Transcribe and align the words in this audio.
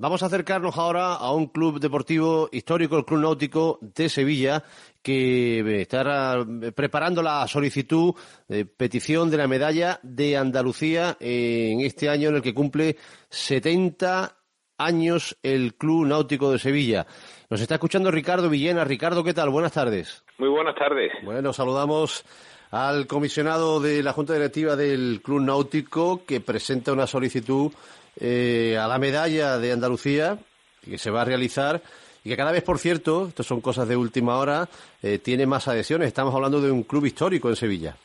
Vamos 0.00 0.22
a 0.22 0.26
acercarnos 0.26 0.78
ahora 0.78 1.14
a 1.14 1.32
un 1.32 1.48
club 1.48 1.80
deportivo 1.80 2.48
histórico, 2.52 2.96
el 2.96 3.04
Club 3.04 3.18
Náutico 3.18 3.80
de 3.82 4.08
Sevilla, 4.08 4.62
que 5.02 5.58
eh, 5.58 5.80
está 5.80 6.36
eh, 6.38 6.70
preparando 6.70 7.20
la 7.20 7.48
solicitud 7.48 8.14
de 8.46 8.64
petición 8.64 9.28
de 9.28 9.38
la 9.38 9.48
medalla 9.48 9.98
de 10.04 10.36
Andalucía 10.36 11.16
en 11.18 11.80
este 11.80 12.08
año 12.08 12.28
en 12.28 12.36
el 12.36 12.42
que 12.42 12.54
cumple 12.54 12.96
70 13.28 14.36
años 14.78 15.36
el 15.42 15.74
Club 15.74 16.06
Náutico 16.06 16.52
de 16.52 16.60
Sevilla. 16.60 17.04
Nos 17.50 17.60
está 17.60 17.74
escuchando 17.74 18.12
Ricardo 18.12 18.48
Villena. 18.48 18.84
Ricardo, 18.84 19.24
¿qué 19.24 19.34
tal? 19.34 19.50
Buenas 19.50 19.72
tardes. 19.72 20.24
Muy 20.38 20.48
buenas 20.48 20.76
tardes. 20.76 21.10
Bueno, 21.24 21.52
saludamos 21.52 22.24
al 22.70 23.06
comisionado 23.06 23.80
de 23.80 24.02
la 24.02 24.12
Junta 24.12 24.34
Directiva 24.34 24.76
del 24.76 25.20
Club 25.22 25.40
Náutico 25.40 26.24
que 26.26 26.40
presenta 26.40 26.92
una 26.92 27.06
solicitud 27.06 27.72
eh, 28.20 28.76
a 28.78 28.86
la 28.88 28.98
medalla 28.98 29.58
de 29.58 29.72
Andalucía 29.72 30.38
que 30.84 30.98
se 30.98 31.10
va 31.10 31.22
a 31.22 31.24
realizar 31.24 31.80
y 32.24 32.30
que 32.30 32.36
cada 32.36 32.52
vez, 32.52 32.62
por 32.62 32.78
cierto, 32.78 33.28
esto 33.28 33.42
son 33.42 33.60
cosas 33.60 33.88
de 33.88 33.96
última 33.96 34.38
hora, 34.38 34.68
eh, 35.02 35.18
tiene 35.18 35.46
más 35.46 35.68
adhesiones. 35.68 36.08
Estamos 36.08 36.34
hablando 36.34 36.60
de 36.60 36.70
un 36.70 36.82
club 36.82 37.06
histórico 37.06 37.48
en 37.48 37.56
Sevilla. 37.56 37.96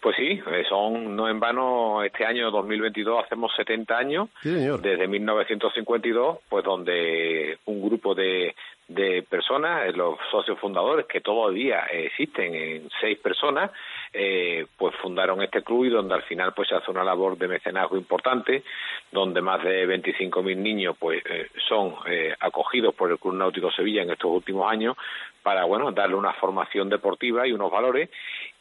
Pues 0.00 0.16
sí, 0.16 0.40
eh, 0.50 0.64
son 0.68 1.14
no 1.14 1.28
en 1.28 1.38
vano 1.38 2.02
este 2.02 2.24
año 2.24 2.50
2022 2.50 3.24
hacemos 3.24 3.52
70 3.56 3.96
años 3.96 4.28
desde 4.42 5.06
1952, 5.06 6.38
pues 6.48 6.64
donde 6.64 7.58
un 7.66 7.82
grupo 7.82 8.12
de, 8.12 8.52
de 8.94 9.22
personas, 9.22 9.94
los 9.96 10.18
socios 10.30 10.58
fundadores 10.58 11.06
que 11.06 11.20
todavía 11.20 11.86
existen 11.86 12.54
en 12.54 12.88
seis 13.00 13.18
personas, 13.18 13.70
eh, 14.12 14.66
pues 14.76 14.94
fundaron 14.96 15.40
este 15.42 15.62
club 15.62 15.86
y 15.86 15.90
donde 15.90 16.14
al 16.14 16.22
final 16.22 16.52
pues 16.54 16.68
se 16.68 16.74
hace 16.74 16.90
una 16.90 17.02
labor 17.02 17.38
de 17.38 17.48
mecenazgo 17.48 17.96
importante, 17.96 18.62
donde 19.10 19.40
más 19.40 19.62
de 19.62 19.86
25.000 19.86 20.56
niños 20.56 20.96
pues 20.98 21.22
eh, 21.24 21.48
son 21.68 21.94
eh, 22.06 22.34
acogidos 22.38 22.94
por 22.94 23.10
el 23.10 23.18
Club 23.18 23.34
Náutico 23.34 23.70
Sevilla 23.70 24.02
en 24.02 24.10
estos 24.10 24.30
últimos 24.30 24.70
años 24.70 24.96
para 25.42 25.64
bueno 25.64 25.90
darle 25.90 26.14
una 26.14 26.32
formación 26.34 26.88
deportiva 26.88 27.46
y 27.46 27.52
unos 27.52 27.70
valores 27.70 28.10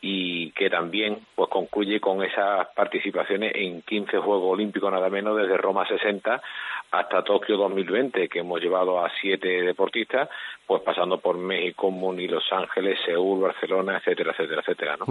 y 0.02 0.52
que 0.52 0.70
también 0.70 1.20
pues 1.36 1.50
concluye 1.50 2.00
con 2.00 2.24
esas 2.24 2.68
participaciones 2.70 3.52
en 3.56 3.82
15 3.84 4.18
Juegos 4.18 4.54
Olímpicos 4.54 4.92
nada 4.92 5.10
menos 5.10 5.38
desde 5.38 5.58
Roma 5.58 5.88
60 5.88 6.42
hasta 6.92 7.24
Tokio 7.24 7.58
2020 7.58 8.28
que 8.28 8.40
hemos 8.40 8.60
llevado 8.60 9.04
a 9.04 9.12
siete 9.22 9.62
deportistas 9.62 10.30
pues 10.66 10.82
pasando 10.84 11.20
por 11.20 11.38
México, 11.38 11.92
Muni, 11.92 12.28
Los 12.28 12.46
Ángeles, 12.52 12.98
Seúl, 13.06 13.42
Barcelona, 13.42 13.98
etcétera, 13.98 14.32
etcétera, 14.32 14.62
etcétera, 14.62 14.98
¿no? 14.98 15.06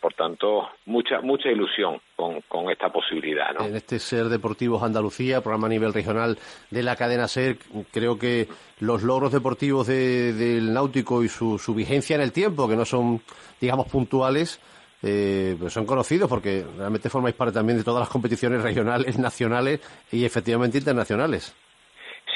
Por 0.00 0.14
tanto, 0.14 0.68
mucha 0.86 1.20
mucha 1.20 1.50
ilusión 1.50 2.00
con, 2.16 2.40
con 2.42 2.70
esta 2.70 2.90
posibilidad. 2.90 3.60
En 3.60 3.76
este 3.76 3.98
Ser 3.98 4.28
Deportivos 4.28 4.82
Andalucía, 4.82 5.40
programa 5.40 5.66
a 5.66 5.70
nivel 5.70 5.92
regional 5.92 6.38
de 6.70 6.82
la 6.82 6.96
cadena 6.96 7.28
Ser, 7.28 7.58
creo 7.90 8.18
que 8.18 8.48
los 8.80 9.02
logros 9.02 9.32
deportivos 9.32 9.86
del 9.86 10.72
náutico 10.72 11.22
y 11.22 11.28
su, 11.28 11.58
su 11.58 11.74
vigencia 11.74 12.16
en 12.16 12.22
el 12.22 12.32
tiempo, 12.32 12.68
que 12.68 12.76
no 12.76 12.84
son, 12.84 13.20
digamos, 13.60 13.88
puntuales, 13.88 14.60
eh, 15.02 15.56
pues 15.58 15.72
son 15.72 15.86
conocidos 15.86 16.28
porque 16.28 16.64
realmente 16.76 17.08
formáis 17.08 17.34
parte 17.34 17.54
también 17.54 17.78
de 17.78 17.84
todas 17.84 18.00
las 18.00 18.08
competiciones 18.08 18.62
regionales, 18.62 19.18
nacionales 19.18 19.80
y 20.12 20.24
efectivamente 20.24 20.78
internacionales. 20.78 21.54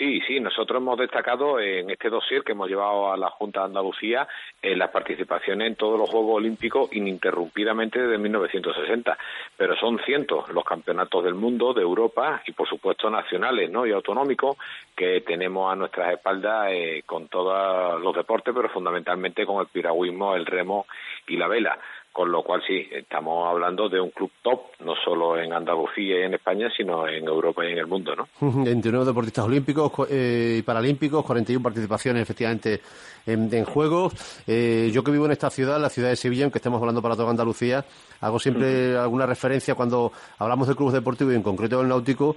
Sí, 0.04 0.20
sí, 0.26 0.38
nosotros 0.38 0.82
hemos 0.82 0.98
destacado 0.98 1.58
en 1.58 1.88
este 1.88 2.10
dossier 2.10 2.42
que 2.42 2.52
hemos 2.52 2.68
llevado 2.68 3.10
a 3.10 3.16
la 3.16 3.30
Junta 3.30 3.60
de 3.60 3.66
Andalucía 3.68 4.28
en 4.60 4.78
las 4.78 4.90
participaciones 4.90 5.66
en 5.66 5.76
todos 5.76 5.98
los 5.98 6.10
Juegos 6.10 6.36
Olímpicos 6.36 6.92
ininterrumpidamente 6.92 8.02
desde 8.02 8.18
1960, 8.18 9.16
pero 9.56 9.74
son 9.76 9.98
cientos 10.04 10.50
los 10.50 10.62
campeonatos 10.62 11.24
del 11.24 11.32
mundo, 11.32 11.72
de 11.72 11.80
Europa 11.80 12.42
y 12.46 12.52
por 12.52 12.68
supuesto 12.68 13.08
nacionales 13.08 13.70
¿no? 13.70 13.86
y 13.86 13.92
autonómicos 13.92 14.58
que 14.94 15.22
tenemos 15.22 15.72
a 15.72 15.76
nuestras 15.76 16.12
espaldas 16.12 16.68
eh, 16.70 17.02
con 17.06 17.28
todos 17.28 17.98
los 18.02 18.14
deportes, 18.14 18.52
pero 18.54 18.68
fundamentalmente 18.68 19.46
con 19.46 19.62
el 19.62 19.68
piragüismo, 19.68 20.34
el 20.36 20.44
remo 20.44 20.84
y 21.26 21.38
la 21.38 21.48
vela 21.48 21.78
con 22.14 22.30
lo 22.30 22.44
cual 22.44 22.62
sí, 22.64 22.88
estamos 22.92 23.44
hablando 23.50 23.88
de 23.88 24.00
un 24.00 24.10
club 24.10 24.30
top, 24.40 24.60
no 24.84 24.94
solo 25.04 25.36
en 25.36 25.52
Andalucía 25.52 26.20
y 26.20 26.22
en 26.22 26.34
España, 26.34 26.70
sino 26.74 27.08
en 27.08 27.26
Europa 27.26 27.66
y 27.66 27.72
en 27.72 27.78
el 27.78 27.88
mundo, 27.88 28.14
¿no? 28.14 28.28
29 28.40 29.04
deportistas 29.04 29.44
olímpicos 29.44 29.90
eh, 30.08 30.58
y 30.60 30.62
paralímpicos, 30.62 31.24
41 31.24 31.60
participaciones 31.60 32.22
efectivamente 32.22 32.80
en, 33.26 33.64
juegos. 33.64 34.14
Eh, 34.46 34.92
yo 34.94 35.02
que 35.02 35.10
vivo 35.10 35.26
en 35.26 35.32
esta 35.32 35.50
ciudad, 35.50 35.80
la 35.80 35.88
ciudad 35.88 36.10
de 36.10 36.14
Sevilla, 36.14 36.44
aunque 36.44 36.58
estemos 36.58 36.80
hablando 36.80 37.02
para 37.02 37.16
toda 37.16 37.30
Andalucía, 37.30 37.84
hago 38.20 38.38
siempre 38.38 38.96
alguna 38.96 39.26
referencia 39.26 39.74
cuando 39.74 40.12
hablamos 40.38 40.68
de 40.68 40.76
clubes 40.76 40.94
deportivos 40.94 41.32
y 41.32 41.36
en 41.36 41.42
concreto 41.42 41.78
del 41.78 41.88
náutico, 41.88 42.36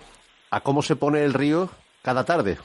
a 0.50 0.62
cómo 0.62 0.82
se 0.82 0.96
pone 0.96 1.24
el 1.24 1.36
río 1.36 1.70
cada 2.02 2.26
tarde. 2.26 2.58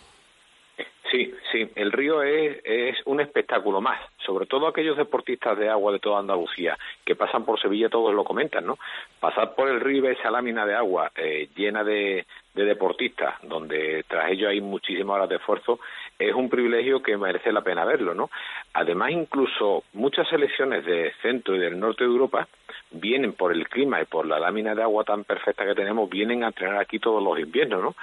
Sí, 1.10 1.30
sí, 1.52 1.70
el 1.74 1.92
río 1.92 2.22
es, 2.22 2.56
es 2.64 2.96
un 3.04 3.20
espectáculo 3.20 3.82
más, 3.82 4.00
sobre 4.24 4.46
todo 4.46 4.66
aquellos 4.66 4.96
deportistas 4.96 5.58
de 5.58 5.68
agua 5.68 5.92
de 5.92 5.98
toda 5.98 6.20
Andalucía 6.20 6.78
que 7.04 7.16
pasan 7.16 7.44
por 7.44 7.60
Sevilla, 7.60 7.88
todos 7.88 8.14
lo 8.14 8.24
comentan, 8.24 8.66
¿no? 8.66 8.78
Pasar 9.20 9.54
por 9.54 9.68
el 9.68 9.80
río 9.80 10.08
esa 10.08 10.30
lámina 10.30 10.66
de 10.66 10.74
agua 10.74 11.10
eh, 11.16 11.48
llena 11.54 11.84
de, 11.84 12.26
de 12.54 12.64
deportistas, 12.64 13.34
donde 13.42 14.04
tras 14.06 14.30
ello 14.30 14.48
hay 14.48 14.60
muchísimas 14.60 15.16
horas 15.16 15.28
de 15.28 15.36
esfuerzo, 15.36 15.80
es 16.18 16.34
un 16.34 16.50
privilegio 16.50 17.02
que 17.02 17.16
merece 17.16 17.50
la 17.50 17.62
pena 17.62 17.84
verlo, 17.84 18.14
¿no? 18.14 18.30
Además, 18.74 19.10
incluso 19.10 19.84
muchas 19.94 20.28
selecciones 20.28 20.84
de 20.84 21.12
centro 21.22 21.56
y 21.56 21.58
del 21.58 21.80
norte 21.80 22.04
de 22.04 22.10
Europa 22.10 22.46
vienen 22.90 23.32
por 23.32 23.52
el 23.52 23.68
clima 23.68 24.02
y 24.02 24.04
por 24.04 24.26
la 24.26 24.38
lámina 24.38 24.74
de 24.74 24.82
agua 24.82 25.04
tan 25.04 25.24
perfecta 25.24 25.64
que 25.64 25.74
tenemos, 25.74 26.10
vienen 26.10 26.44
a 26.44 26.48
entrenar 26.48 26.78
aquí 26.78 26.98
todos 26.98 27.22
los 27.22 27.38
inviernos, 27.38 27.82
¿no? 27.82 27.94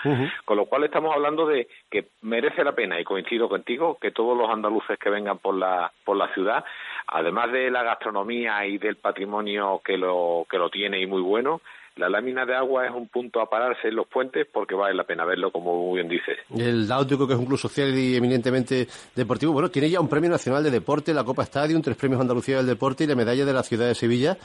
Con 0.46 0.58
lo 0.58 0.66
cual 0.66 0.84
estamos 0.84 1.14
hablando 1.14 1.46
de 1.46 1.68
que 1.90 2.08
merece 2.22 2.64
la 2.64 2.74
pena, 2.74 3.00
y 3.00 3.04
coincido 3.04 3.48
contigo, 3.50 3.98
que 4.02 4.12
todos 4.12 4.38
los 4.38 4.50
andaluces 4.50 4.98
que 4.98 5.10
vengan 5.10 5.38
por 5.38 5.56
la, 5.56 5.92
por 6.04 6.18
la 6.18 6.34
ciudad, 6.34 6.64
además 7.08 7.52
de 7.52 7.70
la 7.70 7.84
gastronomía 7.84 8.66
y 8.66 8.78
del 8.78 8.96
patrimonio 8.96 9.81
que 9.84 9.98
lo, 9.98 10.46
que 10.50 10.58
lo 10.58 10.70
tiene 10.70 11.00
y 11.00 11.06
muy 11.06 11.22
bueno, 11.22 11.62
la 12.00 12.10
lámina 12.10 12.46
de 12.46 12.56
agua 12.56 12.86
es 12.86 12.92
un 12.92 13.10
punto 13.10 13.42
a 13.42 13.50
pararse 13.50 13.90
en 13.90 13.96
los 13.96 14.08
puentes 14.08 14.48
porque 14.52 14.74
vale 14.74 14.96
la 14.96 15.04
pena 15.04 15.26
verlo, 15.26 15.52
como 15.52 15.76
muy 15.76 16.00
bien 16.00 16.10
dices. 16.10 16.38
El 16.58 16.88
Náutico, 16.88 17.28
que 17.28 17.34
es 17.34 17.40
un 17.40 17.46
club 17.46 17.60
social 17.60 17.96
y 17.96 18.16
eminentemente 18.16 18.88
deportivo, 19.16 19.52
bueno, 19.52 19.70
tiene 19.70 19.90
ya 19.90 20.00
un 20.00 20.08
premio 20.08 20.30
nacional 20.30 20.64
de 20.64 20.72
deporte, 20.72 21.14
la 21.14 21.24
Copa 21.24 21.44
Stadium, 21.44 21.82
tres 21.82 21.98
premios 21.98 22.22
Andalucía 22.22 22.58
del 22.58 22.68
deporte 22.68 23.04
y 23.04 23.08
la 23.08 23.16
medalla 23.16 23.46
de 23.46 23.54
la 23.54 23.64
ciudad 23.64 23.88
de 23.88 23.96
Sevilla. 23.96 24.38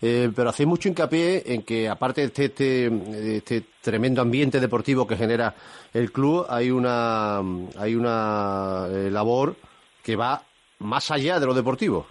Eh, 0.00 0.30
pero 0.34 0.48
hacéis 0.48 0.66
mucho 0.66 0.88
hincapié 0.88 1.42
en 1.46 1.62
que, 1.62 1.88
aparte 1.88 2.22
de 2.22 2.26
este, 2.26 2.44
este, 2.46 3.36
este, 3.36 3.62
tremendo 3.80 4.22
ambiente 4.22 4.58
deportivo 4.58 5.06
que 5.06 5.16
genera 5.16 5.54
el 5.92 6.10
club, 6.10 6.46
hay 6.48 6.70
una, 6.70 7.38
hay 7.78 7.94
una 7.94 8.86
eh, 8.90 9.10
labor 9.10 9.54
que 10.02 10.16
va 10.16 10.42
más 10.78 11.10
allá 11.10 11.38
de 11.38 11.46
lo 11.46 11.54
deportivo. 11.54 12.06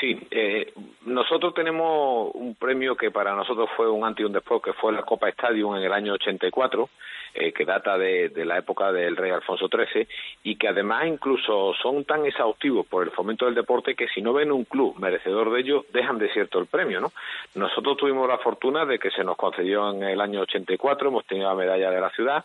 Sí, 0.00 0.18
eh, 0.32 0.72
nosotros 1.04 1.54
tenemos 1.54 2.30
un 2.34 2.54
premio 2.54 2.96
que 2.96 3.10
para 3.10 3.34
nosotros 3.34 3.68
fue 3.76 3.90
un 3.90 4.04
antes 4.04 4.22
y 4.22 4.26
un 4.26 4.32
después, 4.32 4.62
que 4.62 4.72
fue 4.72 4.92
la 4.92 5.02
Copa 5.02 5.28
Stadium 5.30 5.76
en 5.76 5.82
el 5.82 5.92
año 5.92 6.12
84, 6.14 6.88
eh, 7.34 7.52
que 7.52 7.64
data 7.64 7.96
de, 7.98 8.28
de, 8.28 8.44
la 8.44 8.58
época 8.58 8.92
del 8.92 9.16
rey 9.16 9.30
Alfonso 9.30 9.68
XIII, 9.68 10.06
y 10.44 10.56
que 10.56 10.68
además 10.68 11.06
incluso 11.06 11.72
son 11.82 12.04
tan 12.04 12.26
exhaustivos 12.26 12.86
por 12.86 13.02
el 13.04 13.10
fomento 13.10 13.46
del 13.46 13.54
deporte 13.54 13.94
que 13.94 14.08
si 14.08 14.22
no 14.22 14.32
ven 14.32 14.52
un 14.52 14.64
club 14.64 14.98
merecedor 14.98 15.50
de 15.50 15.60
ello, 15.60 15.84
dejan 15.92 16.18
de 16.18 16.32
cierto 16.32 16.58
el 16.58 16.66
premio, 16.66 17.00
¿no? 17.00 17.12
Nosotros 17.54 17.96
tuvimos 17.96 18.28
la 18.28 18.38
fortuna 18.38 18.84
de 18.84 18.98
que 18.98 19.10
se 19.10 19.24
nos 19.24 19.36
concedió 19.36 19.90
en 19.90 20.02
el 20.02 20.20
año 20.20 20.42
84, 20.42 21.08
hemos 21.08 21.26
tenido 21.26 21.48
la 21.48 21.54
medalla 21.54 21.90
de 21.90 22.00
la 22.00 22.10
ciudad, 22.10 22.44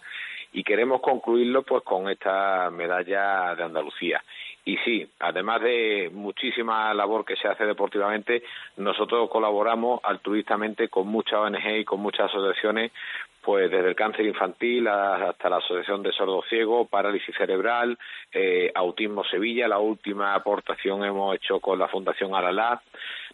y 0.54 0.64
queremos 0.64 1.02
concluirlo 1.02 1.64
pues 1.64 1.84
con 1.84 2.10
esta 2.10 2.70
medalla 2.72 3.54
de 3.56 3.64
Andalucía. 3.64 4.24
Y 4.68 4.76
sí, 4.84 5.08
además 5.20 5.62
de 5.62 6.12
muchísima 6.12 6.94
labor 6.94 7.24
que 7.24 7.38
se 7.38 7.48
hace 7.48 7.66
deportivamente, 7.66 8.44
nosotros 8.76 9.30
colaboramos 9.30 10.02
altruistamente 10.04 10.90
con 10.90 11.08
muchas 11.08 11.40
ONG 11.40 11.78
y 11.80 11.86
con 11.86 12.02
muchas 12.02 12.30
asociaciones, 12.30 12.92
pues 13.42 13.72
desde 13.72 13.88
el 13.88 13.96
cáncer 13.96 14.26
infantil 14.26 14.90
hasta 14.90 15.50
la 15.50 15.60
Asociación 15.60 16.04
de 16.04 16.12
Sordos 16.12 16.44
Ciegos, 16.50 16.90
Parálisis 16.90 17.34
Cerebral, 17.38 17.98
eh, 18.34 18.70
Autismo 18.76 19.24
Sevilla, 19.24 19.70
la 19.70 19.80
última 19.80 20.36
aportación 20.36 21.06
hemos 21.06 21.34
hecho 21.38 21.62
con 21.62 21.80
la 21.80 21.88
Fundación 21.88 22.36
Alalá. 22.36 22.82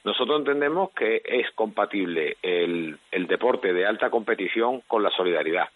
Nosotros 0.04 0.38
entendemos 0.38 0.92
que 0.92 1.24
es 1.26 1.50
compatible 1.56 2.38
el, 2.44 2.96
el 3.10 3.26
deporte 3.26 3.74
de 3.74 3.88
alta 3.88 4.12
competición 4.12 4.82
con 4.82 5.02
la 5.02 5.10
solidaridad. 5.10 5.68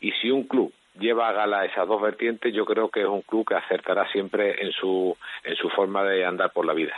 Y 0.00 0.12
si 0.12 0.30
un 0.30 0.46
club 0.46 0.70
lleva 0.98 1.28
a 1.28 1.32
gala 1.32 1.64
esas 1.64 1.86
dos 1.86 2.00
vertientes, 2.00 2.52
yo 2.54 2.64
creo 2.64 2.88
que 2.88 3.00
es 3.00 3.06
un 3.06 3.22
club 3.22 3.46
que 3.46 3.54
acertará 3.54 4.10
siempre 4.10 4.62
en 4.62 4.72
su, 4.72 5.16
en 5.44 5.56
su 5.56 5.68
forma 5.70 6.04
de 6.04 6.24
andar 6.24 6.52
por 6.52 6.66
la 6.66 6.74
vida. 6.74 6.94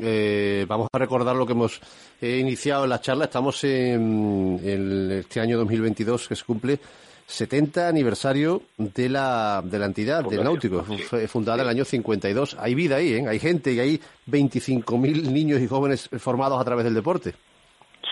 eh, 0.00 0.64
vamos 0.68 0.88
a 0.92 0.98
recordar 0.98 1.34
lo 1.34 1.46
que 1.46 1.52
hemos 1.52 1.80
eh, 2.20 2.38
iniciado 2.38 2.84
en 2.84 2.90
la 2.90 3.00
charla. 3.00 3.24
Estamos 3.24 3.62
en, 3.64 4.60
en, 4.62 5.10
este 5.12 5.40
año 5.40 5.58
2022 5.58 6.28
que 6.28 6.36
se 6.36 6.44
cumple 6.44 6.78
70 7.26 7.88
aniversario 7.88 8.62
de 8.76 9.08
la, 9.08 9.62
de 9.62 9.78
la 9.78 9.86
entidad, 9.86 10.24
del 10.24 10.44
Náutico, 10.44 10.82
fundada 11.28 11.58
en 11.62 11.68
el 11.68 11.76
año 11.76 11.84
52. 11.84 12.56
Hay 12.58 12.74
vida 12.74 12.96
ahí, 12.96 13.14
¿eh? 13.14 13.24
hay 13.28 13.38
gente 13.38 13.72
y 13.72 13.80
hay 13.80 14.00
25.000 14.30 15.30
niños 15.30 15.60
y 15.60 15.66
jóvenes 15.66 16.08
formados 16.18 16.60
a 16.60 16.64
través 16.64 16.84
del 16.84 16.94
deporte. 16.94 17.34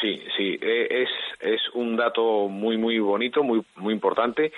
Sí, 0.01 0.21
sí, 0.37 0.59
es, 0.61 1.09
es 1.41 1.61
un 1.73 1.97
dato 1.97 2.49
muy, 2.49 2.77
muy 2.77 2.99
bonito, 2.99 3.43
muy, 3.43 3.63
muy 3.77 3.95
importante 3.95 4.53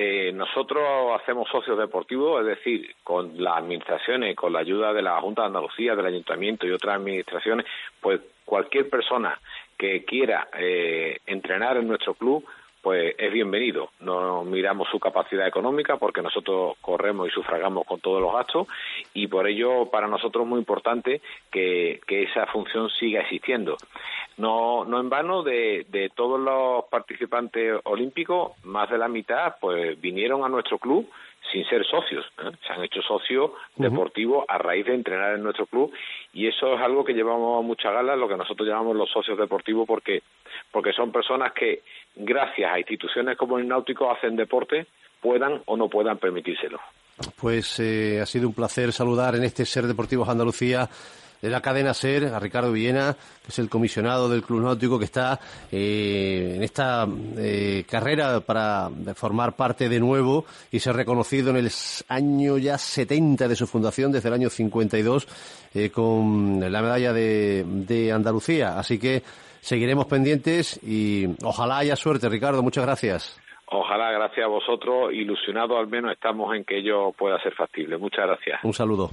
eh, 0.00 0.30
nosotros 0.32 1.20
hacemos 1.20 1.48
socios 1.50 1.76
deportivos, 1.76 2.40
es 2.42 2.46
decir, 2.46 2.94
con 3.02 3.42
las 3.42 3.56
administraciones, 3.56 4.36
con 4.36 4.52
la 4.52 4.60
ayuda 4.60 4.92
de 4.92 5.02
la 5.02 5.20
Junta 5.20 5.42
de 5.42 5.48
Andalucía, 5.48 5.96
del 5.96 6.06
Ayuntamiento 6.06 6.68
y 6.68 6.70
otras 6.70 6.94
administraciones, 6.94 7.66
pues 8.00 8.20
cualquier 8.44 8.88
persona 8.88 9.36
que 9.76 10.04
quiera 10.04 10.46
eh, 10.56 11.18
entrenar 11.26 11.78
en 11.78 11.88
nuestro 11.88 12.14
club 12.14 12.44
pues 12.88 13.14
es 13.18 13.30
bienvenido. 13.30 13.90
No 14.00 14.44
miramos 14.44 14.88
su 14.88 14.98
capacidad 14.98 15.46
económica 15.46 15.98
porque 15.98 16.22
nosotros 16.22 16.74
corremos 16.80 17.28
y 17.28 17.30
sufragamos 17.30 17.86
con 17.86 18.00
todos 18.00 18.22
los 18.22 18.32
gastos 18.32 18.66
y 19.12 19.26
por 19.26 19.46
ello 19.46 19.90
para 19.90 20.08
nosotros 20.08 20.44
es 20.44 20.48
muy 20.48 20.58
importante 20.58 21.20
que, 21.50 22.00
esa 22.08 22.46
función 22.46 22.88
siga 22.88 23.20
existiendo. 23.20 23.76
No, 24.38 24.86
no 24.86 25.00
en 25.00 25.10
vano 25.10 25.42
de, 25.42 25.84
de 25.90 26.08
todos 26.08 26.40
los 26.40 26.86
participantes 26.86 27.78
olímpicos, 27.84 28.52
más 28.64 28.88
de 28.88 28.96
la 28.96 29.08
mitad 29.08 29.56
pues 29.60 30.00
vinieron 30.00 30.42
a 30.42 30.48
nuestro 30.48 30.78
club 30.78 31.06
sin 31.50 31.64
ser 31.66 31.84
socios. 31.86 32.24
¿eh? 32.38 32.50
Se 32.66 32.72
han 32.72 32.84
hecho 32.84 33.00
socios 33.02 33.52
deportivos 33.76 34.44
a 34.48 34.58
raíz 34.58 34.86
de 34.86 34.94
entrenar 34.94 35.34
en 35.34 35.42
nuestro 35.42 35.66
club 35.66 35.92
y 36.32 36.46
eso 36.46 36.74
es 36.74 36.80
algo 36.80 37.04
que 37.04 37.14
llevamos 37.14 37.58
a 37.58 37.66
mucha 37.66 37.90
gala, 37.90 38.16
lo 38.16 38.28
que 38.28 38.36
nosotros 38.36 38.68
llamamos 38.68 38.96
los 38.96 39.10
socios 39.10 39.38
deportivos, 39.38 39.86
porque, 39.86 40.22
porque 40.70 40.92
son 40.92 41.10
personas 41.10 41.52
que, 41.52 41.82
gracias 42.16 42.72
a 42.72 42.78
instituciones 42.78 43.36
como 43.36 43.58
el 43.58 43.66
Náutico, 43.66 44.10
hacen 44.10 44.36
deporte, 44.36 44.86
puedan 45.20 45.62
o 45.66 45.76
no 45.76 45.88
puedan 45.88 46.18
permitírselo. 46.18 46.78
Pues 47.40 47.80
eh, 47.80 48.20
ha 48.20 48.26
sido 48.26 48.46
un 48.46 48.54
placer 48.54 48.92
saludar 48.92 49.34
en 49.34 49.44
este 49.44 49.64
Ser 49.64 49.84
Deportivos 49.84 50.28
Andalucía 50.28 50.88
de 51.40 51.50
la 51.50 51.60
cadena 51.60 51.94
SER, 51.94 52.26
a 52.26 52.38
Ricardo 52.38 52.72
Villena, 52.72 53.14
que 53.42 53.48
es 53.48 53.58
el 53.58 53.68
comisionado 53.68 54.28
del 54.28 54.42
Club 54.42 54.62
Náutico 54.62 54.98
que 54.98 55.04
está 55.04 55.38
eh, 55.70 56.54
en 56.56 56.62
esta 56.62 57.06
eh, 57.36 57.84
carrera 57.88 58.40
para 58.40 58.90
formar 59.14 59.54
parte 59.54 59.88
de 59.88 60.00
nuevo 60.00 60.44
y 60.70 60.80
ser 60.80 60.96
reconocido 60.96 61.50
en 61.50 61.56
el 61.56 61.70
año 62.08 62.58
ya 62.58 62.78
70 62.78 63.48
de 63.48 63.56
su 63.56 63.66
fundación, 63.66 64.12
desde 64.12 64.28
el 64.28 64.34
año 64.34 64.50
52, 64.50 65.28
eh, 65.74 65.90
con 65.90 66.60
la 66.60 66.82
medalla 66.82 67.12
de, 67.12 67.64
de 67.66 68.12
Andalucía. 68.12 68.78
Así 68.78 68.98
que 68.98 69.22
seguiremos 69.60 70.06
pendientes 70.06 70.80
y 70.82 71.26
ojalá 71.44 71.78
haya 71.78 71.96
suerte, 71.96 72.28
Ricardo. 72.28 72.62
Muchas 72.62 72.84
gracias. 72.84 73.40
Ojalá, 73.70 74.10
gracias 74.12 74.46
a 74.46 74.48
vosotros, 74.48 75.12
ilusionados 75.12 75.78
al 75.78 75.88
menos 75.88 76.12
estamos 76.12 76.54
en 76.56 76.64
que 76.64 76.78
ello 76.78 77.12
pueda 77.12 77.38
ser 77.42 77.52
factible. 77.54 77.98
Muchas 77.98 78.26
gracias. 78.26 78.64
Un 78.64 78.72
saludo. 78.72 79.10